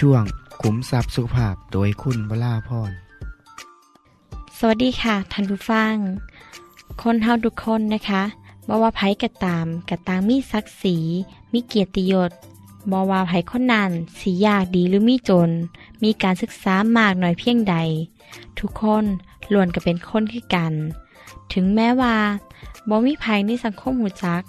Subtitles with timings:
[0.00, 0.24] ช่วง
[0.62, 2.92] ขุมทรัพย์สุขภาพโดยคุณวราพร
[4.58, 5.94] สวัสดีค่ะท่านผู้ฟัง
[7.02, 8.22] คนเฮาทุกคนนะคะ
[8.68, 10.96] บ่ว่าไผกระตามกระตางมีศักดิ์ศรี
[11.52, 12.30] มีเกียรติยศ
[12.90, 13.90] บ่ว่าไผคนนั้น
[14.20, 15.50] สียากดีหรือมีจน
[16.02, 17.76] มีการศึกษามากหน่อยเพียงใด
[18.58, 19.04] ทุกคน
[19.52, 20.72] ล้วนก็เป็นคนคือกัน
[21.52, 22.16] ถึงแม้ว่า
[22.88, 24.42] บ่มีภัยในสังคมหูจัก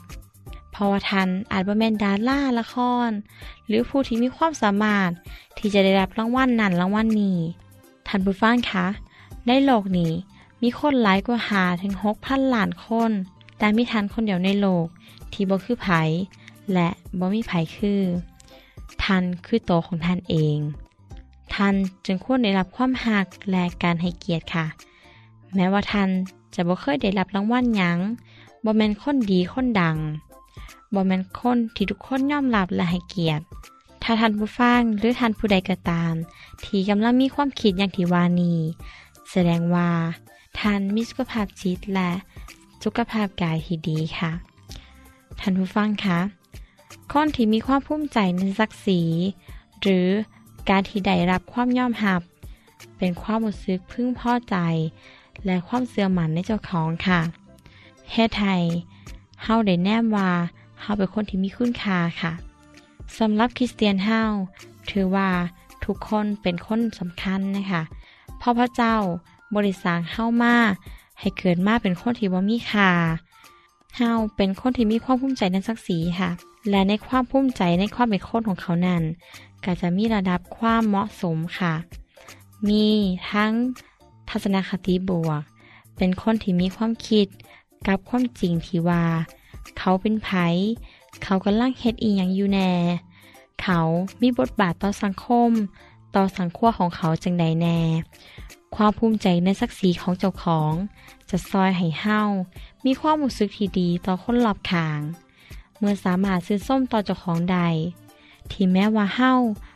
[0.81, 2.75] ราะว่าทันอาจบ่แม่นดาราละค
[3.07, 3.09] ร
[3.67, 5.09] หรือผู้ที่มีความสามารถ
[5.57, 7.39] ที่จะได้รับรางวัลนั้นรางวัลนี้
[8.07, 8.87] ท่านผู้ฟังคะ
[9.47, 10.11] ในโลกนี้
[10.61, 13.11] มีคนหลายกว่าหาถึงหกพันล้านคน
[13.57, 14.85] แต่มีทันคนเดียวในโลก
[15.33, 15.87] ที่บ่คือไผ
[16.73, 16.89] และ
[17.19, 18.01] บ่มีไผคือ
[19.03, 20.57] ทันคือโตของท่านเอง
[21.53, 21.73] ทัน
[22.05, 24.65] จึงควรได้รับความหักและการให้เกียรติค่ะ
[25.55, 26.09] แม้ว่าทัน
[26.55, 27.97] จะบ่เคยได้รับรางวัลหยัง
[28.63, 29.97] บ่แม่นคนดีคนดัง
[30.93, 33.43] บ่แม่นคนที่ทุกคนยอมรับและให้เกียรติ
[34.03, 36.13] ถ้าท่านผู้ฟังหรือท่านผู้ใดก็ตาม
[36.63, 38.53] ที่กำลังมีความคิดอย่างที่วานี
[39.31, 39.89] แสดงว่า
[40.59, 42.11] ท่านมีสุขภาพจิตและ
[42.83, 44.31] สุขภาพกายที่ดีค่ะ
[45.39, 46.19] ท่านผู้ฟังคะ
[47.11, 49.01] คนที่มีความภูมิใจในศักดิ์ศรี
[49.81, 50.07] หรือ
[50.69, 52.21] การที่ได้รับความยอมรับ
[52.97, 54.55] เป็นความรู้สึกพึ่งพอใจ
[55.45, 57.19] และความเสื่อมันในเจ้าของค่ะ
[58.11, 58.61] เฮไทย
[59.43, 60.31] เฮาได้แนมว่า
[60.81, 62.31] เฮาเป็นคนที่มีคุณค่าค่ะ
[63.19, 64.21] สำหรับคริสเตียนเฮา
[64.89, 65.29] ถือว่า
[65.85, 67.83] ทุกคนเป็นคนสำคัญนะคะ
[68.37, 68.95] เพราะพระเจ้า
[69.55, 70.55] บริสางเฮามา
[71.19, 72.91] ให้เกิดมาเป็นคนที่บ่มีค่า
[73.97, 76.29] เฮาเป็นคนที่มีความภูมิใจในศักดิ์ศรีค่ะ
[76.69, 79.03] และในความภูมิใจในความเป็นคนของเขานั้น
[79.65, 81.73] ก็จะมีระดับความเหมาะสมค่ะ
[82.69, 82.85] มี
[83.31, 83.51] ทั้ง
[84.29, 85.41] ทัศนคติบวก
[85.97, 87.27] เป็นคนที่มีความคิด
[87.87, 89.03] กับความจริงที่ว่า
[89.77, 90.29] เขาเป็นไผ
[91.23, 92.71] เขากำลังเฮ็ดอีหยังอยู่แน่
[93.61, 93.79] เขา
[94.21, 95.49] มีบทบาทต่อสังคม
[96.15, 97.79] ต่อสังขั้วของเขาจังใดแน่
[98.75, 100.73] ความภูมิใจในศักดิ์ศรีของเจ้าของ
[101.29, 102.21] จะซอยให้เฮา
[102.85, 104.99] มีความรู้สึกที่ดีต่อคนรอบข้าง
[105.77, 107.59] เมื่อสามารถซื้อส้มต่อเจ้าของใด
[108.51, 109.33] ที่แม้ว่าเฮา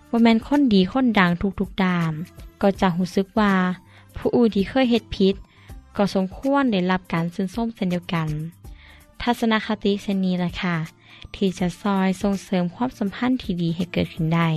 [0.10, 2.12] บ่แมนคนดีคนดังทุกๆดาน
[2.62, 3.54] ก็จะรู้สึกว่า
[4.18, 5.36] ผู้อื่นที่เคยเฮ็ดผิด
[5.98, 8.28] ก็สมควรได้รับการซื้อส้มเช่นเดียวกัน
[9.22, 10.76] ทัศนคติเช่นนี้แหละค่ะ
[11.36, 14.50] ที่จะซอยส่งเสริมความสัมพันธ์ที่ดีให้เกิดขึ้นได้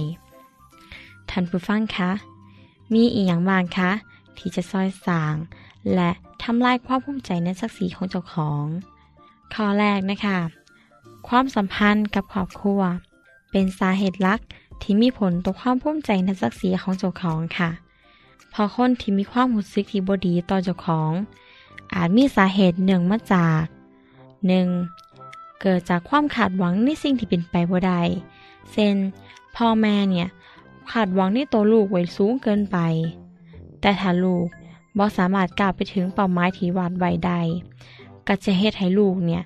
[1.30, 2.10] ท่านผู้ฟังคะ
[2.92, 3.90] มีอีกอย่างบางคะ
[4.38, 5.34] ที่จะซอยสร้าง
[5.94, 6.10] และ
[6.42, 8.64] ทำลายความภูมิใจในศักดิ์ศรีของเจ้าของ
[9.54, 10.38] ข้อแรกนะคะ
[11.28, 12.80] ความสัมพันธ์กับครอบครัว
[13.50, 14.40] เป็นสาเหตุหลัก
[14.82, 17.70] ที่มีผลต่อความภูมิใจในศักดิ์ศรีของเจ้าของค่ะ
[18.52, 21.12] พอคนที่มีความรู้สึกที่บดีต่อเจ้าของ
[21.94, 23.62] อาจมีสาเหตุเนื่องมาจาก
[24.46, 25.60] 1.
[25.60, 28.00] เกิดจากความขาดหวังในสิ่งที่เป็นไปบ่ได้
[28.72, 28.94] เช่น
[29.56, 30.28] พ่อแม่เนี่ย
[30.92, 32.78] ขาดหวังในตัวลูกไว้สูงเกินไป
[33.80, 34.46] แต่ถ้าลูก
[34.98, 37.40] บ่สามารถก้าวไปถึงเป้าหมายที่วาดไว้ได้
[38.26, 39.42] ก็จะเฮ็ดให้ลูกเนี่ย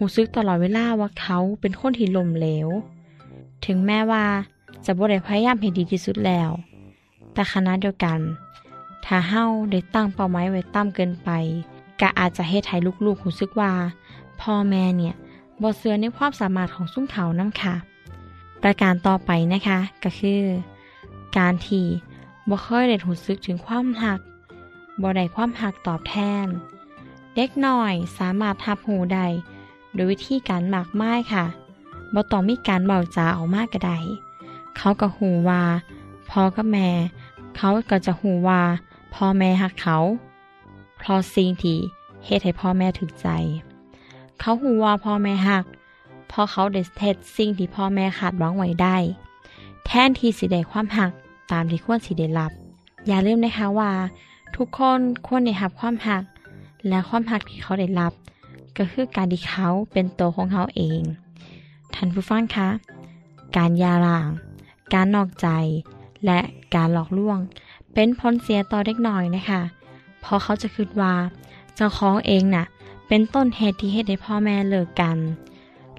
[0.00, 2.68] รู้สึกตลอดเวลาว่าเขาเป็นคนที่ล้มเหลว
[3.64, 4.24] ถึงแม้ว่า
[4.84, 6.50] จะบ่ได้พยายามให้ดีที่สุดแล้ว
[7.32, 8.18] แต่ขณะเดียวกัน
[9.04, 11.30] ถ้าเฮาได้ตั้งเป้าหมายไว้ต่ำเกินไป
[12.00, 12.76] ก็อาจจะเฮ็ดให้
[13.06, 13.72] ลูกๆรู้สึกว่า
[14.40, 15.14] พ่อแม่เนี่ย
[15.62, 17.74] บ่เชื่อในความสามารถของซุ้มเขานำค่ะ
[18.62, 20.42] ประการต่อไปนะคะก็คือ
[21.38, 21.86] การที่
[22.48, 24.20] บ่เคยได้รู้สึกถึงความหัก
[25.02, 26.14] บ่ได้ความหักตอบแท
[26.44, 26.46] น
[27.34, 29.26] เด็กน้อยสามารถทับหูได้
[29.94, 31.44] โดยวิธีการหมากไม้ค่ะ
[32.14, 33.92] บ่ต้องมีการเบาจาออกมากก็ได
[34.76, 35.62] เขาก็หูว่า
[36.30, 36.88] พ่อกับแม่
[37.56, 38.60] เขาก็จะหูว่า
[39.14, 39.96] พ่อแม่หักเขา
[41.06, 41.78] เพราะสิ่งที่
[42.24, 43.28] เฮ็ดให้พ่อแม่ถึกใจ
[44.40, 45.64] เขาหูว่าพ่อแม่หัก
[46.28, 48.96] เพราะเขาได้เฮ็ดสิ่งที่พ่อแม่ขาดหวังไว้ได้
[49.84, 51.10] แทนที่สิได้ความหัก
[51.50, 52.52] ตามที่ควรสิได้รับ
[53.06, 53.92] อย่าลืมนะคะว่า
[54.56, 56.24] ทุกคนควรได้รับความหัก
[56.88, 58.12] และความหักที่เขาได้รับ
[58.76, 61.02] ก็คือการที่เขาเป็นตัวของเขาเอง
[61.94, 62.68] ท่านผู้ฟังคะ
[63.56, 64.28] การยาล่าง
[64.92, 65.48] การนอกใจ
[66.26, 66.38] และ
[66.74, 67.38] การหลอกลวง
[67.94, 69.62] เป็นผลเสียต่อเด็กน้อยนะคะ
[70.24, 71.14] เพราะเขาจะคิดว่า
[71.76, 72.64] เจ้าของเองน่ะ
[73.08, 75.18] เป็นต้นเหตุที่เหตุให้พ่อแม่เลิกกัน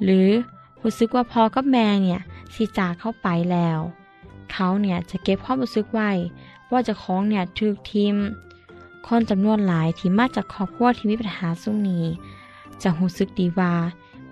[0.04, 0.28] หรือ
[0.82, 2.22] รู้สึกว่าพ่อกับแม่เนี่ย
[2.54, 3.80] สิจากเข้าไปแล้ว
[4.52, 6.12] เขาเนี่ยจะเก็บความรู้สึกไว้
[6.72, 8.16] ว่าเจ้าของเนี่ยถูกทิม
[9.08, 12.06] คนจำนวนหลายที่มาจากครอบครัวที่มีปัญหาสุ่งนี้
[12.82, 13.74] จะรู้สึกดีว่า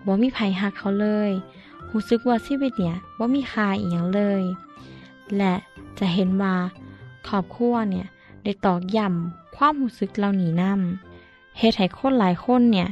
[0.05, 1.31] บ่มีภัยหักเขาเลย
[1.91, 4.43] รู้สึกว่าชีวิตเนี่ยบ่มีค่าอีหยังเลย
[5.37, 5.53] และ
[5.99, 6.55] จะเห็นว่า
[7.27, 8.07] ครอบครัวเนี่ย
[8.43, 12.89] ได้ตอกย้ำ ความรู้สึกเหล่านี้นำเฮ็ดให้คนหลายคนเนี่ย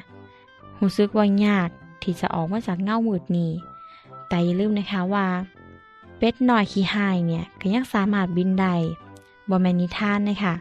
[0.82, 1.70] รู้สึกว่ายาก
[2.04, 3.52] ที่จะออกมาจากเงามืดนี้
[4.28, 5.28] แต่อย่าลืมนะคะว่า
[6.18, 8.74] เป็ดหน้อยขี้หายเนี่ยก็ยังสามารถบินได้
[9.50, 10.56] บ่แมนนิทานนะคะ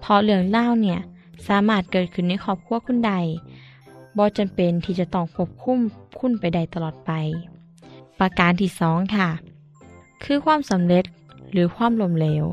[0.00, 1.00] เพราะเรื่องเล่าเนี่ย
[1.48, 3.12] สามารถเกิดขึ้นในครอบครัวคุณใด
[4.16, 5.78] บ่จำเป็นที่จะต้องควบคุม
[6.18, 7.10] คุณไปได้ตลอดไป
[8.18, 9.28] ประการที่สองค่ะ
[10.24, 11.04] คือความสำเร็จ
[11.52, 12.44] หรือความล้มเหลว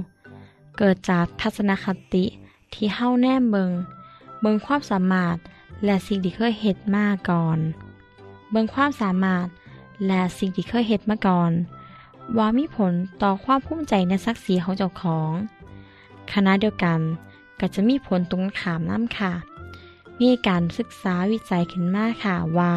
[0.77, 2.25] เกิดจากทัศนคติ
[2.73, 3.71] ที่เฮ้าแนมเบิง
[4.41, 5.37] เบิงความสามารถ
[5.85, 7.59] และสิ่งที่เคยเห็ดมาก่อน
[8.51, 9.47] เบิงความสามารถ
[10.07, 11.51] และสิ่งที่เคยเห็ดมาก่อน
[12.37, 15.31] ว่ามีผลต่อความภูมิใจในศักดิ์ศรีของเจ้าของ
[16.33, 16.99] คณะเดียวกัน
[17.59, 19.31] ก็จะมีผลตรงขามน้ำค่ะ
[20.21, 22.73] มีการศึกษาวิจัยขึ้นมาค่ะว่า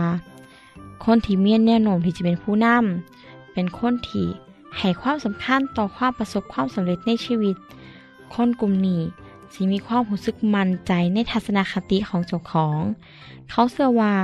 [1.04, 4.26] คนที่มีแนวโน้มที่จะเป็นผู้นำเป็นคนที่
[4.78, 7.56] ให้ความสำคัญต่อความประสบความสำเร็จในชีวิต
[8.34, 9.02] คนกลุ่มนี้
[9.52, 12.78] สิมีความรู้สึกมั่นใจในทัศนคติของเจ้าของ
[13.50, 14.14] เขาเชื่อว่า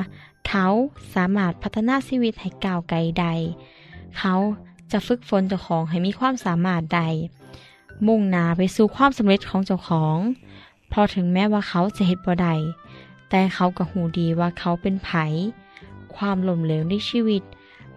[0.49, 0.67] เขา
[1.15, 3.27] สามารถพัฒนาชีวิตให้ก้าวไกลใด
[4.19, 4.35] เขา
[4.93, 7.03] จะฝึกฝนเจ้าของให้มีความสามารถใด
[8.07, 10.19] มุ่งหน้าไปสู่ความสำเร็จของเจ้าของ
[10.93, 12.55] พราะถึงแม้ว่าเขาจะเฮ็ดบ่ได้
[13.31, 15.11] แต่เขาก็หูดีว่าเขาเป็นไผ
[16.17, 17.43] ความหล้มเหลวในชีวิต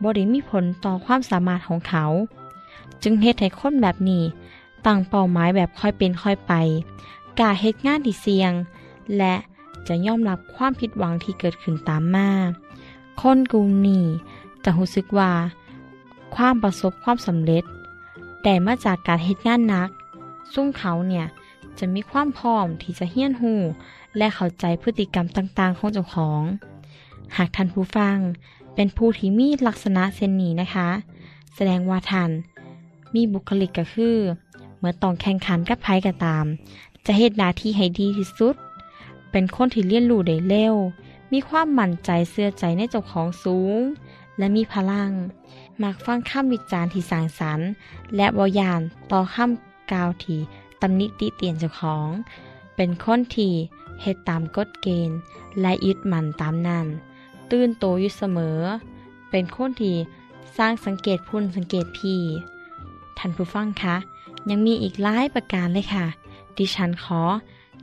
[0.02, 2.06] บ่ได้มีผลต่อความสามารถของเขา
[3.04, 4.24] จึงเฮ็ดให้คนแบบนี้
[4.86, 6.54] ตั้งเป้าหมายแบบค่อยเป็นค่อยไป
[7.40, 8.54] กาเฮ็ดงานที่เสี่ยง
[9.18, 9.36] และ
[9.88, 12.30] จะยอมรับความผิดหวังที่เกิดขึ้นตามมา
[13.22, 14.06] คนกลุ่มนี้
[14.64, 15.32] จะรู้สึกว่า
[16.36, 17.64] ความประสบความสำเร็จ
[18.44, 19.90] แต่มาจากการเฮ็ดงานนัก
[20.54, 21.26] ซุ่มเขาเนี่ย
[21.80, 23.54] จะมีความพร้อมที่จะเฮี้ยนหู
[24.18, 26.44] และเข้าใจพฤติกรรมต่างๆ ของเจ้าของ
[27.38, 28.18] หากท่านผู้ฟัง
[28.76, 30.90] เป็นผู้ที่มีลักษณะเช่นนี้นะคะ
[31.56, 32.30] แสดงว่าท่าน
[33.16, 34.18] มีบุคลิกก็คือ
[34.84, 36.46] เมื่อต้องแข่งขันกับไพ่ก็ตาม
[37.06, 38.56] จะเหตุหน้าที่ให้ดีที่สุด
[39.32, 40.76] เป็นคนที่เรียนรู้ได้เร็ว
[41.32, 43.82] มีความมั่นใจเสื้อใจในเจ้าของสูง
[44.38, 45.12] และมีพลัง
[45.82, 47.68] มักฟังคำวิจารณ์ที่สร้างสรรค์
[48.16, 48.82] และบอยาน
[49.12, 50.40] ต่อคำกล่าวที่
[50.82, 52.08] ตำหนิติเตียนเจ้าของ
[52.76, 53.54] เป็นคนที่
[54.02, 55.18] เหตุตามกฎเกณฑ์
[55.62, 56.86] และยึดมั่นตามนั้น
[57.52, 58.60] ตื่นโตอยู่เสมอ
[59.30, 59.96] เป็นคนที่
[60.58, 62.22] สร้างสังเกตพุ่นสังเกตพี่
[63.18, 63.96] ท่านผู้ฟังคะ
[64.50, 66.06] ยังมีอีกหลายประการเลยค่ะ
[66.58, 67.22] ดิฉันขอ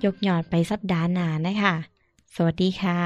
[0.04, 1.74] ยกยอดไปสัปดาห์หน้านะคะ
[2.34, 2.98] สวัสดีค่ะ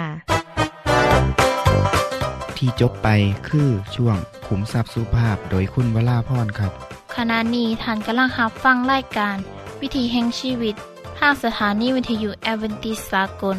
[2.57, 3.09] ที่จบไป
[3.49, 6.73] คือช่วงขุมทรัพย์สุภาพโดยคุณวราพรครับ
[7.17, 9.37] ขณะนี้ท่านกำลังรับฟังรายการ
[9.81, 10.75] วิถีแห่งชีวิต
[11.19, 13.57] ทางสถานีวิทยุแอเวนติสากล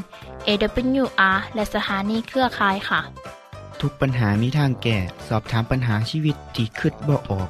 [0.47, 3.01] AWR และสถานีเครือข่ายค่ะ
[3.81, 4.97] ทุกปัญหามีทางแก้
[5.27, 7.49] สอบถามปัญหาชีวิตที่คืดบ่ออก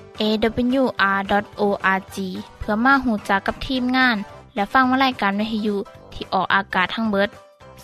[0.21, 2.17] awr.org
[2.59, 4.17] เพื่อมาหูจักกับทีมงาน
[4.55, 5.77] และฟังวารายการวิทยุ
[6.13, 7.29] ที่ออกอากาศทั้งเบิด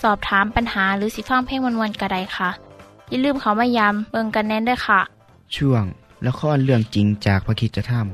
[0.02, 2.50] สอบถามปัญหาหรือสิฟ้างเพลงวันๆกระไดค่ะ
[3.10, 5.02] อย่าลืมเขามายามเบิงกันแน่นด้วยค่ะ
[5.56, 5.84] ช่วง
[6.22, 8.08] และข้อเรื่องจริงจากพระคิจธรรม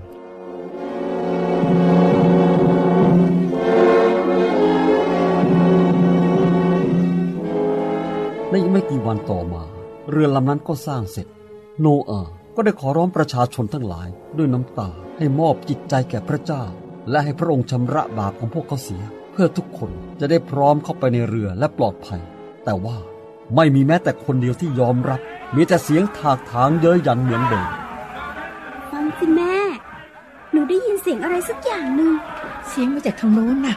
[8.49, 9.63] ในไม่กี่วันต่อมา
[10.09, 11.27] เรือลำนั้นก็สร้างเสร็จ
[11.81, 14.07] โนอาห์ ก็ได้ขอร้องประชาชนทั้งหลาย
[14.37, 16.63] ด้วยน้ำตาให้มอบจิตใจแก่พระเจ้า
[17.09, 22.21] และให้พระองค์ชำระบาปของพวกเขาเสีย เพื่อทุกคนจะได้พร้อมเข้าไปในเรือและปลอดภัย
[22.63, 22.97] แต่ว่า
[23.55, 25.21] ไม่มีแม้แต่คนเดียวที่ยอมรับ
[25.55, 27.69] มีแต่เสียงถากถางเย้ยหยันเหมือนเดิม
[28.91, 29.55] ฟังสิแม่
[30.51, 32.11] หนูได้ยินเสียงอะไรสักอย่างหนึ่ง
[32.69, 33.75] เสียงมาจากทางโน้นน่ะ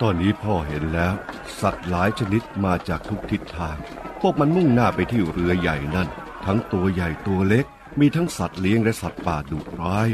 [0.00, 1.14] ตอนนี้พ่อเห็นแล้ว
[1.60, 3.76] สัตว์หลายชนิดมาจากทุกทิศทาง
[4.20, 6.08] พวกมันมุ่งหน้าไปที่เรือใหญ่นั่น
[6.46, 7.66] ทั้งตัวใหญ่ตัวเล็ก
[8.00, 10.10] มีทั้งสัตว์เลี้ยงและสัตว์ป่าดุร้าย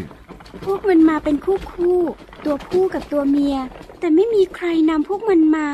[0.65, 3.57] พวกมันมาเป็นคู่คู่ๆตัวผู้กับตัวเมีย
[3.99, 5.67] แต่ไม่มีใครนำพวกมันมา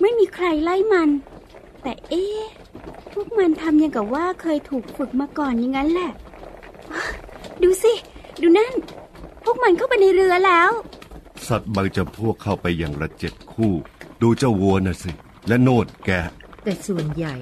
[0.00, 1.08] ไม่มีใครไล่มัน
[1.82, 2.42] แต่เอ๊ะ
[3.12, 6.10] พวกมันทำยังกับว่าเคยถูกฝึกมาก่อนอย่างนั้นแหละ
[7.62, 7.92] ดูสิ
[8.42, 8.72] ดูนั่น
[9.44, 10.70] พวกมันเข้าไปในเรือแล้ว
[11.48, 13.72] สัตว์บางจำพวกเข้าไปอย่างละเจ็ดคู่
[14.22, 15.12] ดูเจ้าวัวน่ะสิ
[15.48, 16.20] และโนดแกะ
[16.64, 17.34] แต่ส่วนใหญ่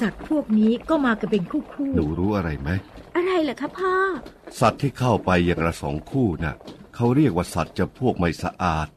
[0.00, 2.70] สัตว์พวกนี้ก็มากันเป็นคู่คู่หนูรู้อะไรไหม
[3.16, 3.94] อะไรเหรอคะพ่อ
[4.60, 6.54] สัตว์ที่เข้าไปอย่างละสองคู่น่ะ
[6.94, 8.88] เขาเรียกว่าสัตว์จำพวกไม่สะอาด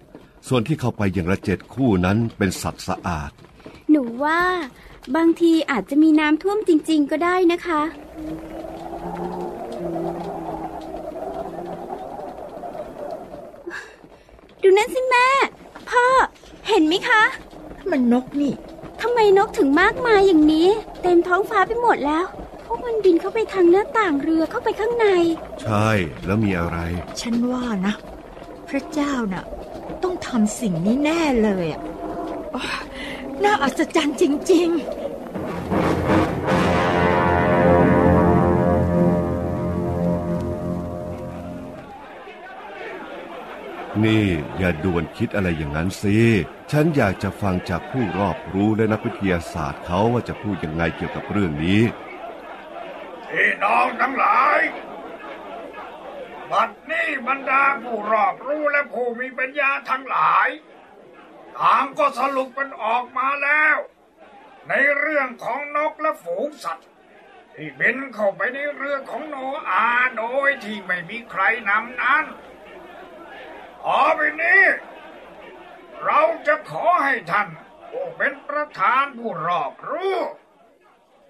[0.48, 3.32] ส่วนที่เข้าไปอย่างละเจ็ดคู่นั้นเป็นสัตว์สะอาด
[3.89, 4.41] หนูว่า
[5.15, 7.82] บางทีอาจจะมีน้ำท่วมจริง ๆ ก็ได้นะคะ
[14.62, 15.27] ดูนั่นสิแม่
[15.89, 16.06] พ่อ
[16.68, 17.24] เห็นไหมคะ
[17.91, 18.53] มันนกนี่
[19.01, 20.67] ทำไมนกถึงมากมายอย่างนี้
[21.01, 22.25] เต็มท้องฟ้าไปหมดแล้ว
[22.65, 25.08] พวกมันบินเข้าไปทางหน้าต่างเรือเข้าไปข้างใน
[25.62, 25.89] ใช่
[26.25, 26.77] แล้วมีอะไร
[27.22, 27.93] ฉันว่านะ
[28.69, 29.43] พระเจ้าน่ะ
[30.03, 31.81] ต้องทำสิ่งนี้แน่เลยอะ
[32.55, 32.81] อ้าว
[33.43, 34.69] น่าอัศจรรย์จริง
[44.06, 44.25] นี่
[44.58, 46.18] อย่าด่วนคิดอะไรอย่างนั้นสิ
[46.72, 51.82] ฉันอยากจะฟังจากผู้รอบรู้และนักวิทยาศาสตร์เขาว่าจะพูดยังไงเกี่ยวกับเรื่องนี้
[53.29, 54.60] พี่น้องทั้งหลาย
[56.51, 60.50] บัดนี้บรรดาผู้รอบรู้และผู้มีปัญญาทั้งหลาย
[61.60, 63.77] ต่างก็สรุปกันออกมาแล้ว
[64.70, 66.88] ในเรื่องของนกและฝูงสัตว์
[67.56, 69.36] ที่บินเข้าไปในเรือของโน
[69.70, 69.86] อา
[70.18, 72.25] โดยที่ไม่มีใครนำนั้น
[73.86, 74.64] ต่อไปนี้
[76.04, 77.48] เราจะขอให้ท่าน
[77.92, 80.18] ผู้เป็นประธานผู้รอบรู้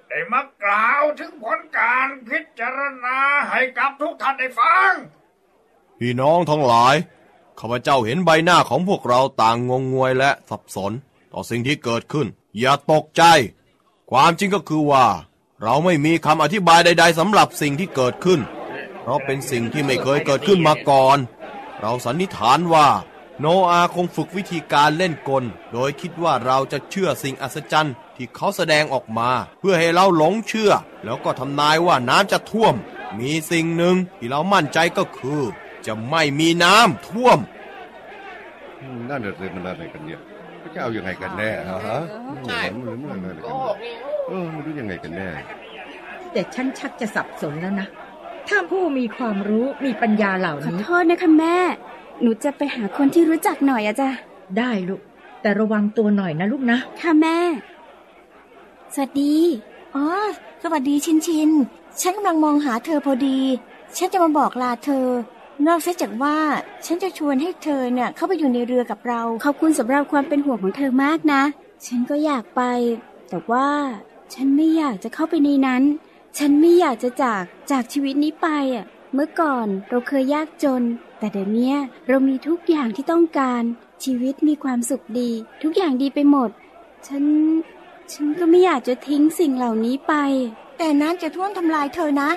[0.07, 4.93] ได้มากล่าวถึงผลการพิจารณาให้กับทุกท่านได้ฟัง
[5.99, 6.95] พี่น้องทั้งหลาย
[7.59, 10.91] ข้าพเจ้าเห็นใบหน้าของพวกเราต่างงงงวยและสับสน
[11.33, 12.27] ต่อสิ่งที่เกิดขึ้น
[12.59, 13.23] อย่าตกใจ
[14.11, 15.05] ความจริงก็คือว่า
[15.63, 18.39] เราไม่มีคำอธิบายใด ๆสำหรับสิ่งที่เกิดขึ้น
[19.01, 21.17] เพราะเป็นสิ่งที่ไม่เคยเกิดขึ้นมาก่อน
[21.81, 22.87] เราสันนิษฐานว่า
[23.39, 25.43] โนอาคงฝึกวิธีการเล่นกล
[25.73, 30.71] โดยคิดว่าเราจะเชื่อสิ่งอัศจรรย์ที่เขาแสดงออกมา เพื่อให้เราหลงเชื่อ
[31.03, 32.75] แล้วก็ทำนายว่าน้ำจะท่วม
[33.19, 35.41] มีสิ่งหนึ่งที่เรามั่นใจก็คือ
[35.87, 37.39] จะไม่มีน้ำท่วม
[39.09, 40.19] นั่นจะมันอะไรกันเนี่ย
[40.63, 41.99] พระเจ้ายังไงกันแน่ฮะฮะ
[42.47, 43.75] ใช่มันเรื่องอะไรกันเนี่ย
[44.27, 47.87] เออไม่รู้ยังไงกันแน่ๆแต่ฉันชักจะสับสนแล้วนะ
[48.49, 51.57] ถ้าผู้มีความรู้มีปัญญาเหล่าขอนี้ โทษนะคะแม่
[52.21, 54.09] หนูจะไปหาคนที่รู้จักหน่อยอะจ้ะ
[54.57, 55.01] ได้ลูก
[55.41, 57.37] แต่ระวังตัวหน่อยนะลูกนะ ค่ะแม่
[58.93, 59.35] สวัสดี
[59.95, 60.05] อ๋อ
[60.63, 61.49] สวัสดีชินชิน
[62.01, 63.39] ฉันกำลังมองหาเธอพอดี
[63.97, 65.07] ฉันจะมาบอกลาเธอ
[65.67, 66.37] นอกเสียจากว่า
[66.85, 71.43] ฉันจะชวนให้เธอเนี่ยเข้าไปอยู่ในเรือกับเรา ขอบคุณสำหรับความเป็นห่วงของเธอมากนะ
[71.85, 72.61] ฉันก็อยากไป
[73.29, 73.67] แต่ว่า
[74.33, 75.83] ฉันไม่อยากจะเข้าไปในนั้น
[76.37, 80.83] ฉันไม่อยากจะจากจากชีวิตนี้ไปอะ เมื่อก่อนเราเคยยากจน
[81.19, 81.73] แต่เดี๋ยวนี้
[82.07, 83.63] เรามีทุกอย่างที่ต้องการ
[84.03, 85.31] ชีวิตมีความสุขดี
[85.63, 86.49] ทุกอย่างดีไปหมด
[87.07, 87.23] ฉัน
[88.13, 90.13] ฉันก็ไม่อยากจะทิ้งสิ่งเหล่านี้ไป
[90.77, 92.29] แต่น้ำจะท่วมทำลายเธอนะ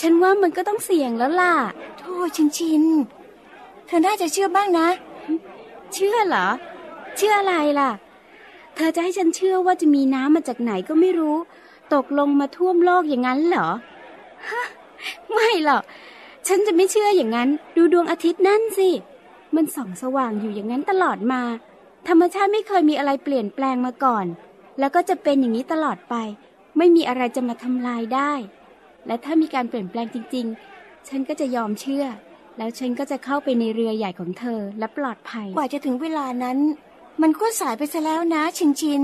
[0.00, 1.54] ฉันว่ามันก็ต้องเสี่ยงแล้วล่ะ
[1.98, 2.82] โธ่ชินชิน
[3.86, 4.88] เธอน่าจะเชื่อบ้างนะ
[5.92, 6.46] เชื่อเหรอ
[7.16, 7.90] เชื่ออะไรล่ะ
[8.76, 11.36] เธอจะให้ฉันเชื่อว่าจะมีน้ำมาจากไหนก็ไม่รู้
[11.94, 13.68] ตกลงมาท่วมโลกอย่างนั้นเหรอ
[14.48, 14.64] ฮะ
[15.32, 15.82] ไม่หรอก
[16.46, 18.90] ฉันจะไม่เชื่ออย่างนั้น ดูดวงอาทิตย์นั่นสิ
[19.54, 21.42] มันส่องสว่างอยู่อย่างนั้นตลอดมา
[22.08, 24.26] ธรรมชาติไม่เคยมีอะไรเปลี่ยนแปลงมาก่อน
[24.78, 26.14] แล้วก็จะเป็นอย่างนี้ตลอดไป
[26.78, 28.32] ไม่มีอะไรจะมาทำลายได้
[29.06, 30.46] และถ้ามีการเปลี่ยนแปลงจริง
[30.76, 32.06] ๆ ฉันก็จะยอมเชื่อ
[32.58, 36.58] แล้วฉันก็จะเข้าไปในเรือใหญ่ของเธอและปลอดภัย กว่าจะถึงเวลานั้น
[37.22, 39.02] มันก็สายไปซะแล้วนะ ชินชิน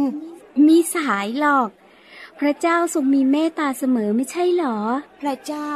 [0.67, 1.69] มีสายหรอก
[2.45, 4.79] พระเจ้าทรงมีเมตตาเสมอไม่ใช่หรอ
[5.21, 5.71] พระเจ้า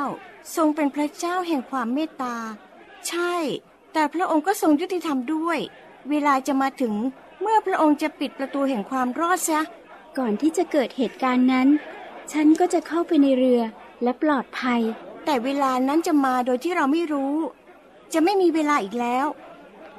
[0.57, 2.37] ทรงเป็นพระเจ้าแห่งความเมตตา
[3.09, 3.35] ใช่
[3.93, 5.59] แต่พระองค์ก็ทรงยุติธรรมด้วย
[6.11, 6.95] เวลาจะมาถึง
[7.41, 9.61] เมื่อพระองค์จะปิดประตูแห่งความรอดซะ
[10.19, 11.69] ก่อนที่จะเกิดเหตุการณ์นั้น
[12.33, 13.63] ฉันก็จะเข้าไปในเรือ
[14.03, 14.81] และปลอดภัย
[15.25, 17.37] แต่เวลานั้นจะมาโดยที่เราไม่รู้
[18.13, 19.27] จะไม่มีเวลาอีกแล้ว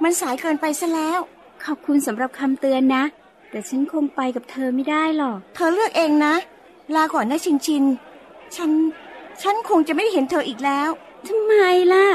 [0.03, 1.19] มันสายเกินไปซะแล้ว
[1.65, 3.03] ขอบคุณสำหรับคำเตือนนะ
[3.49, 6.35] แต่ฉันคงไปกับเธอไม่ได้หรอก เธอเลือกเองนะ
[6.93, 7.83] ลาก่อนนะชินชิน
[8.55, 8.71] ฉัน
[9.41, 10.89] ฉันคงจะไม่ได้เห็นเธออีกแล้ว
[11.27, 11.53] ทำไม
[11.93, 12.07] ล่ะ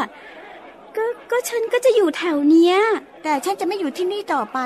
[0.96, 2.76] ก็ก็ฉันก็จะอยู่แถวเนี้ย
[3.22, 4.58] แต่ฉันจะไม่อยู่ที่นี่ต่อไป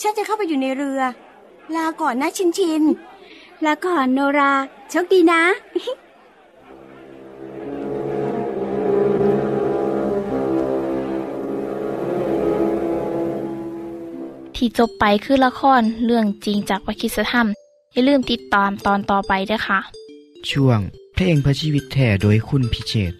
[0.00, 1.00] ฉันจะเข้าไปอยู่ในเรือ
[1.76, 2.82] ลาก่อนนะชินชิน
[3.64, 4.52] ลาก่อนโนรา
[4.90, 5.42] โชคดีนะ
[14.56, 17.48] ที่จบไปคือละครเรื่องจริงจากวิคิสธรรม
[17.96, 19.80] อย่าลืมติดตามตอนต่อไปด้วยค่ะ
[20.50, 20.80] ช่วง
[21.14, 23.12] เพลงพระชีวิตแท่โดยคุณพิเชษ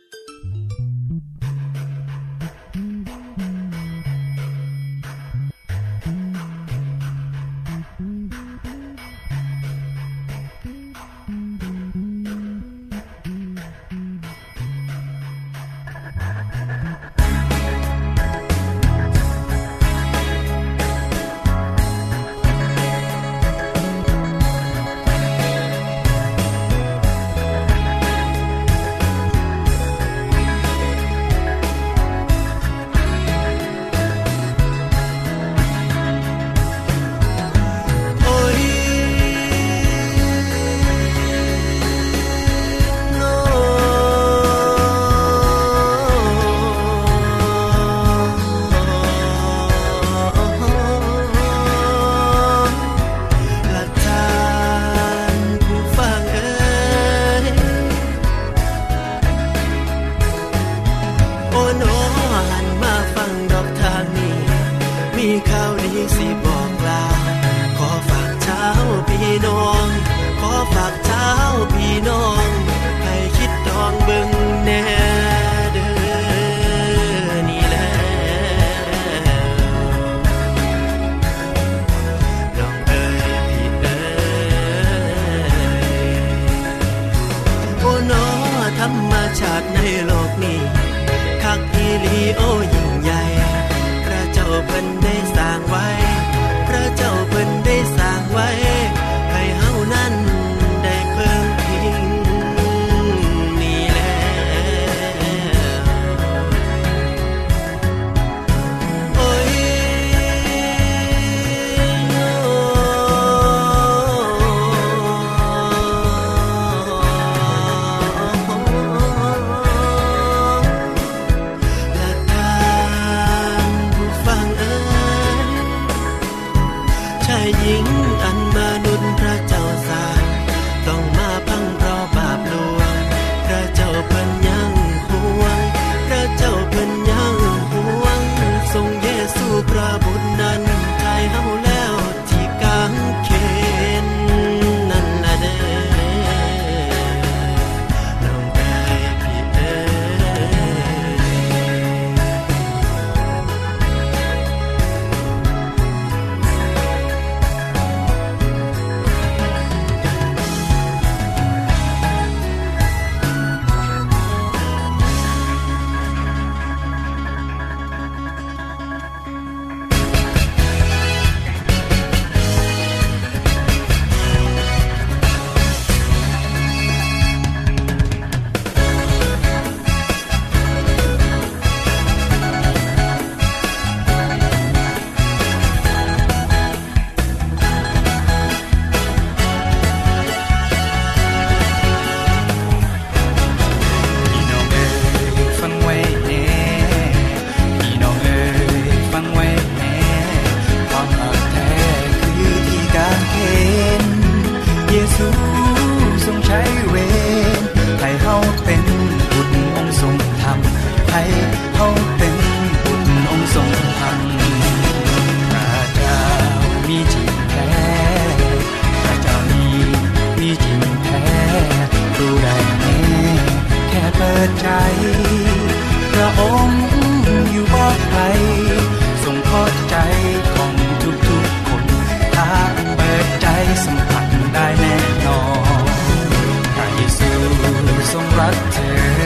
[238.16, 239.25] sombrarte.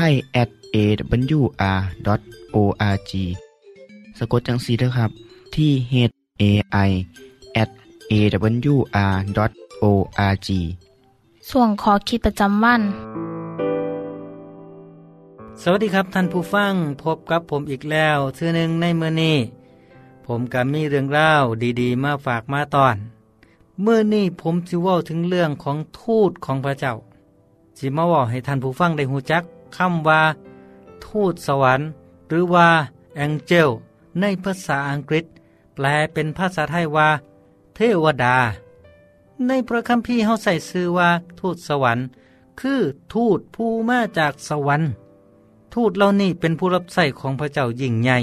[0.02, 1.92] ทย at awr.org
[4.18, 5.10] สะกดจังสีนะครับ
[5.54, 5.94] ที่ h
[6.42, 6.42] a
[6.88, 6.90] i
[7.62, 7.70] at
[8.12, 9.38] awr.org
[11.50, 12.82] ส่วนขอคิดประจำวัน
[15.62, 19.36] สวัสดีครับท่านผู้ฟังพบกับผมอีกแล้วเทือหนึ่งในเมื่อนี้
[20.26, 21.30] ผมกับมีเรื่องเล่า
[21.80, 22.96] ดีๆ มาฝากมาตอน
[23.82, 26.94] เมื่อนี้ผมจะว่าถึงเรื่องของทูตของพระเจ้า
[27.78, 29.44] สิมาว่าให้ท่านผู้ฟังได้หูจัก
[29.76, 30.22] คำว่า
[31.06, 31.88] ทูตสวรรค์
[32.28, 32.68] หรือว่า
[33.16, 33.68] แองเจล
[34.20, 35.24] ในภาษาอังกฤษ
[35.74, 37.08] แปลเป็นภาษาไทยว่า
[37.74, 38.36] เทวดา
[39.46, 42.06] ในพระคัมภีร์เขาใส่ชื่อว่าทูตสวรรค์
[42.60, 42.80] คือ
[43.14, 44.90] ทูตผู้มาจากสวรรค์
[45.74, 48.18] ทูตเหล่านี้เป็นผู้รับใส่ของพระเจ้ายิ่งใหญ่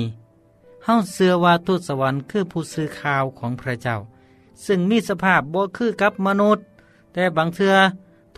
[0.83, 3.97] เฮาเชื่อว่าทูตสวรรค์คือผู้ซื้อข่าวของพระเจ้า
[4.65, 6.65] ซึ่งมีสภาพบ่คือกับมนุษย์
[7.13, 7.75] แต่บางเทือ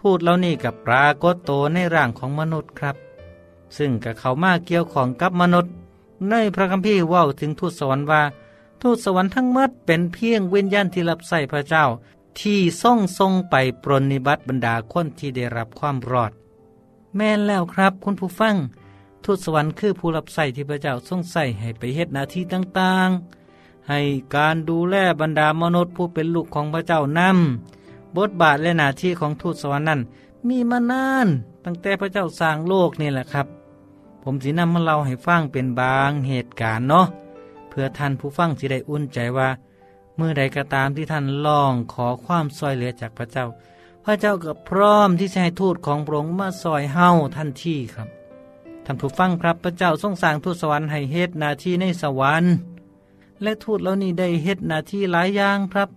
[0.07, 2.95] ทูตเหล่านี้กับปรากฏโตในร่างของมนุษย์ครับ
[3.77, 5.73] ซึ่งกับเขามาเกี่ยวของกับมนุษย์
[6.29, 8.21] ในพระคัมภีร์ว่าถึงทูตสวรรค์ว่า
[8.81, 11.85] ทูตสวรรค์ทั้งหมดเป็นเพียงวิญญาณที่รับใส่พระเจ้า
[12.39, 16.31] ที่ส่งทรงไปปรนนิบัติบรรดาคนที่ได้รับความรอด
[17.15, 18.55] แม่นแล้วครับคุณผู้ฟัง
[19.23, 23.99] ทูตสวรรค์คือผู้รับใส่ที่พระเจ้าทรงใส่ให้ไปเฮ็ดนาที่ต่างๆ ให้
[24.35, 27.76] การดูแลบรรดามนุษย์ผู้เป็นลูกของพระเจ้านำ
[28.15, 30.01] บทบาทและหน้าที่ของทูตสวรรค์นั้น
[30.47, 31.27] มีมานาน
[31.65, 33.47] ตั้งแต่พระเจ้าสร้างโลกนี่แหละครับ
[34.23, 37.05] ผมสินำมาเล่าให้ฟังเป็นบางเหตุการณ์เนาะ
[37.69, 39.49] เพื่อท่านผู้ฟังสิได้อุ่นใจว่า
[40.15, 43.45] เมื่อใดก็ตามที่ท่านลองขอความซอยเหลือจากพระเจ้า
[44.05, 48.07] พระเจ้าก็พร้อมที่จะให้ทูตของพระองค์มาซอยเฮาทันที่ครับ
[48.85, 52.53] ท่านผู้ฟังครับพระเจ้าทรงสร้างทูตสวรรค์ให้เฮ็ดหน้าที่ในสวรรค์
[53.41, 55.89] และทูตเหล่านี้ได้เฮ็ดหน้าที่หลายอย่างครับ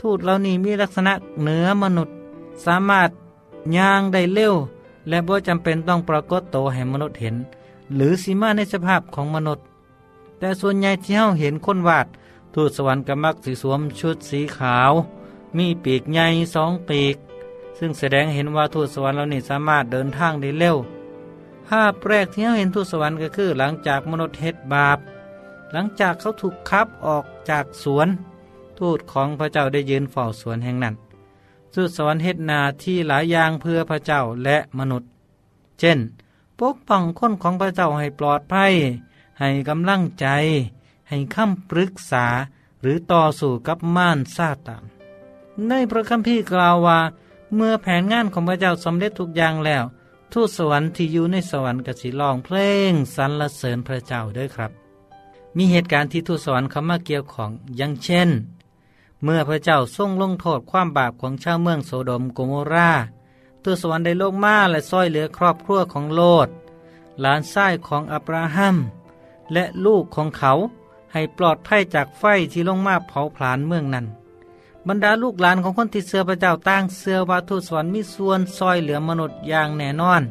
[0.00, 2.14] ทูตเหล่านี้มีลักษณะเหนือมนุษย์
[2.64, 3.10] สามารถ
[3.76, 4.54] ย่างได้เร็ว
[5.08, 7.36] และบ่จำเป็นต้องปรากฏโตให้มนุษย์เห็น
[7.94, 9.64] หรือสีมาในสภาพของมนุษย์
[10.38, 12.06] แต่ส่วนใหญ่ที่เฮาเห็นคนวาด
[12.54, 14.92] ทูตสวรรค์ก็มักสีสวมชุดสีขาว
[15.56, 17.16] มีปีกใหญ่สองปีก
[17.78, 20.76] ซึ่งแสดงเห็นว่าทูตสวรรค์เหล่านี้สามารถเดินทางได้เร็ว
[21.68, 24.98] ภาพแรกที่เราเห็นทูตสวรรค์ก็คือหลังจากมนุษย์เฮ็ดบาป
[25.72, 28.08] หลังจากเขาถูกคับออกจากสวน
[28.80, 30.94] ทูตของพระเจ้าได้ยืนเฝ้าสวนแห่งนั้น
[31.74, 35.08] ทูตสวรรค์เฮ็ดนาที่หลายอย่างเพื่อพระเจ้าและมนุษย์
[35.78, 35.98] เช่น
[36.58, 38.72] ปกป้องคนของพระเจ้าให้ปลอดภัย
[39.40, 40.26] ให้กำลังใจ
[41.08, 42.26] ให้คำปรึกษา
[42.80, 44.82] หรือต่อสู้กับม่านซาตาน
[45.68, 46.98] ในพระคัมภีร์กล่าวว่า
[47.54, 49.84] เมื่อแผนงานของพระเจ้าสำเร็จทุกอย่างแล้ว
[50.32, 52.56] ทูตสวรรค์ที่อยู่ในสวรรค์ก็สิร้องเพล
[52.90, 54.70] งสรรเสริญพระเจ้าด้วยครับ
[55.56, 58.28] มีเหตุการณ์ที่ทูตสวรรค์เข้ามาเกี่ยวของอย่างเช่น
[59.24, 62.90] เมื่อพระเจ้าทรงลงโทษความบาปของชาวเมืองโสดมโกโมรา
[63.62, 66.48] ทูตสวรรค์ได้ลงมาและซ้อยเหลือครอบครัวของโลด
[67.20, 68.76] หลานชายของอับราฮัม
[69.52, 70.52] และลูกของเขา
[71.12, 74.06] ให้ปลอดภัยจากไฟที่ลงมาเผาผลาญเมืองนั้น
[74.88, 80.22] บรรดาลูกหลานของคนที่เสือพระเจ้าตั้งเสือวาทูตสวรรค์มีส่วนซอยเหลือมนุษย์อย่างแน่นอน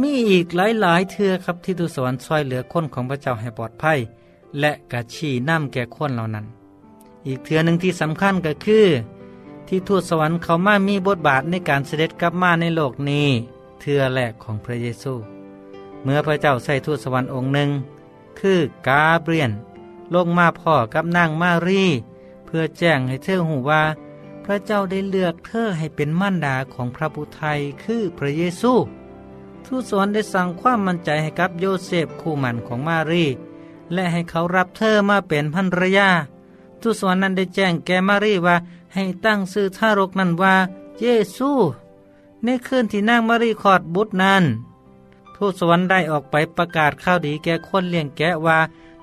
[0.00, 3.98] มีอีกหลายๆเทือครับที่ทูตสวรรค์ซอยเหลือคนของพระเจ้าให้ปลอดภัย
[4.60, 6.46] และกระชี้น้ำแก่คนเหล่านั้น
[7.26, 8.86] อีกเทือหนึ่งที่สำคัญก็คือ
[9.68, 13.28] ที่ทูตสวรรค์เขามามีบทบาทในการเสด็จกลับมาในโลกนี้
[13.80, 15.14] เทือแรกของพระเยซู
[16.02, 17.70] เมื่อพระเจ้าใส่ทูตสวรรค์องค์หนึ่ง
[18.40, 19.50] คือกาเบรียน
[20.14, 21.84] ลงมาพ่อกับนางมารี
[22.46, 23.82] เพื่อแจ้งให้เธอหูว่า
[24.44, 28.72] พระเจ้าได้เลือกเธอให้เป็นมั่นดาของพระบุไทยคือพระเยซู
[29.66, 33.24] ทูตสวรรค์ได้สั่งความมั่นใจให้กับโยเซฟคู่หมันของมารี
[33.92, 36.10] และให้เขารับเธอมาเป็นภรรยา
[36.84, 38.56] ทูตสวรรค์นั้นได้แจ้งแกมารีว่า
[38.94, 40.54] ให้ตั้งชื่อทารกนั้นว่า
[41.00, 41.50] เยซู
[42.44, 44.44] ในคืนที่นางมารีคอดบุตรนั้น
[45.36, 48.58] ทูตสวรรค์ได้ออกไปประกาศข่าวดีแก่คนเลี้ยงแกะว่า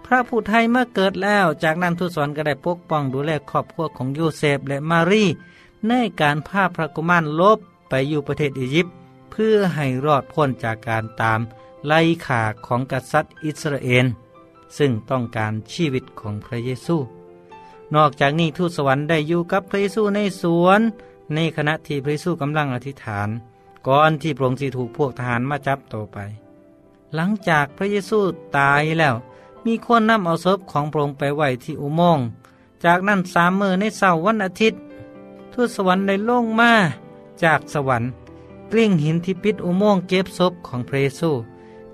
[0.05, 5.25] พระผู้ไทยเมื่อเกิดแล้ว จากนั้นทูตสวรรค์ก็ได้ปกป้องดูแลครอบครัวของโยเซฟและมารี
[5.87, 5.91] ใน
[6.21, 8.93] การพาพระกุมารลบไปอยู่ประเทศอียิปต์
[9.31, 11.39] เพื่อให้รอดพ้นจากการตาม
[11.87, 14.05] ไล่ขาของกษัตริย์อิสราเอล
[14.77, 16.97] ซึ่งต้องการชีวิตของพระเยซู
[17.95, 20.81] นอกจากนี้ทูตสวรรค์ได้อยู่กับพระเยซูในสวน
[21.33, 23.29] ในขณะที่พระเยซูกำลังอธิษฐาน
[23.87, 26.17] ก่อนที่พระองค์สิถูกพวกทหารมาจับตัวไป
[27.15, 28.19] หลังจากพระเยซู
[28.57, 29.15] ตายแล้ว
[29.65, 32.25] มีคนนำเอาศพของพระองค์ไปไว้ที่อุโมงค์
[32.85, 34.79] จากนั้นสามมือในเสาร์วันอาทิตย์
[35.53, 36.71] ทูตสวรรค์ได้ลงมา
[37.43, 38.09] จากสวรรค์
[38.71, 41.31] กลิ้งหินที่ปิดอุโมงค์เก็บศพของพระเยซู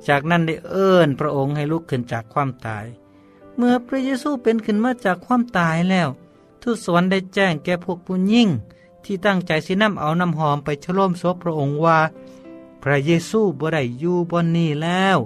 [0.08, 2.86] จากนั้นได้เอิ้นพระองค์ให้ลุกขึ้นจากความตาย
[3.58, 6.10] เมื่อพระเยซูเป็นขึ้นมาจากความตายแล้ว
[6.62, 8.50] ทูตสวรรค์ได้แจ้งแก่พวกผู้ยิ่ง
[9.04, 12.00] ที่ตั้งใจสินำเอาน้ำหอมไปฉลมศพพระองค์ว่า
[12.84, 15.18] พระเยซูบ่ได้อยู่บนนี้แล้ว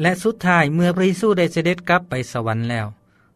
[0.00, 2.86] และสุดท้ายเมื่อพระเยซูได้เสด็จกลับไปสวรรค์แล้ว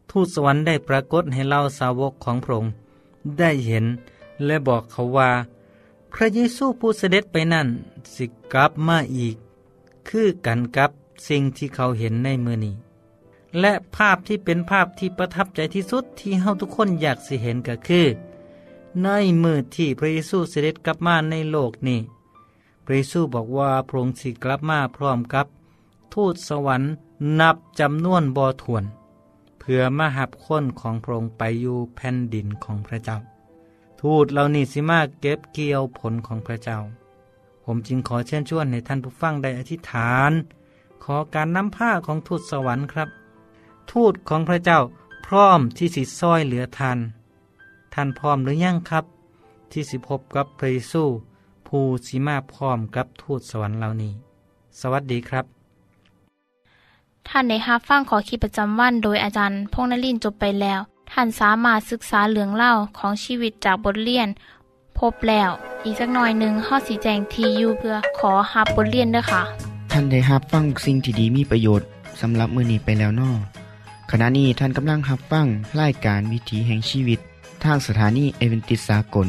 [0.09, 2.71] ทูตสวรรค์ได้ปรากฏให้เล่าสาวกของพระองค์
[3.39, 3.85] ได้เห็น
[4.45, 5.29] และบอกเขาว่า
[6.13, 7.67] พระเยซูผู้เสด็จไปนั่น
[8.15, 9.35] สิกลับมาอีก
[10.07, 10.91] คือกันกับ
[11.27, 12.75] สิ่งที่เขาเห็นในมือนี้
[13.59, 18.07] และภาพที่เป็นภาพที่ประทับใจที่สุดที่เฮาทุกคนอยากสิเห็นก็คือ
[19.03, 19.07] ใน
[19.43, 21.99] มือที่พระเยซูเสด็จกลับมาในโลกนี้
[22.85, 25.45] พระเยซูบอกว่าพระองค์สิกลับมาพร้อมกับ
[26.13, 26.91] ทูตสวรรค์
[27.39, 28.83] นับจำนวนบ่ถวน
[29.59, 33.17] เพื่อมาหับคนของพระองค์ไปอยู่แผ่นดินของพระเจ้า
[34.01, 36.79] ทูตเหล่านี้สิมาเก็บเกี่ยวผลของพระเจ้า
[37.63, 40.31] ผมจึงขอเชิญชวนให้ท่านผู้ฟังได้อธิษฐาน
[41.03, 43.09] ขอการนำผ้าของทูตสวรรค์ครับ
[43.91, 44.79] ทูตของพระเจ้า
[45.25, 46.99] พร้อมที่สิซอยเหลือท่าน
[47.93, 49.05] ท่านพร้อมหรือยังครับ
[49.71, 51.03] ที่สิพบกับพระเยซู
[51.67, 54.13] ผู้สิมาพร้อมกับทูตสวรรค์เหล่านี้
[54.79, 55.45] สวัสดีครับ
[57.27, 60.79] ท่านในฮับฟังขอคิดประจำวันโดยอาจารย์พงนลินจบไปแล้ว
[61.11, 64.27] ท่านสามารถศึกษาเรื่องเล่าของชีวิตจากบทเรียน
[64.97, 65.49] พบแล้ว
[65.83, 69.41] อีกสักหน่อยหนึ่งข้อสีแจงทียูเพื่อขอฮับบทเรียนด้วยค่ะ
[69.91, 71.87] ท่านได้รับฟังสิ่งที่ดีมีประโยชน์
[72.21, 73.31] สำหรับมือนี้ไปแล้วนอ
[74.13, 75.47] ขณะนี้ท่านกำลังรับฟัง
[75.81, 77.19] รายการวิถีแห่งชีวิต
[77.63, 79.27] ทางสถานีเอเวนติสากล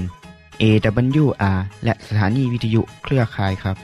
[0.62, 3.77] AWR และสถานีวิทยุเครือข่ายครับ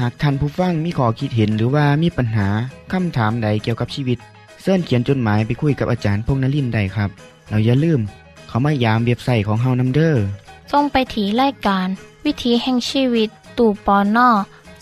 [0.00, 2.48] หากท่านผู้ฟังมีข้อคิดเห็นหรือว่ามีปัญหา
[2.92, 4.18] คำถามใดเกี่ยวกับชีวิต
[4.62, 7.10] เสินเขียนจดหมายไปคุยกับอาจารย์พงนลินได้ครับ
[7.48, 8.00] เราอย่าลืม
[8.48, 10.24] เขามายามเว็บไซต์ของเฮานัมเดอร์
[10.72, 11.86] ส่งไปถีรายการ
[12.24, 13.28] วิถีแห่งชีวิต
[13.58, 14.28] ตู่ปอนนอ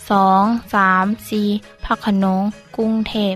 [0.09, 1.41] สองสามสี
[1.85, 2.41] พักขนง
[2.75, 3.35] กรุงเทพ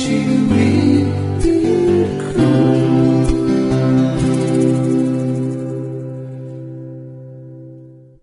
[0.00, 0.89] she in.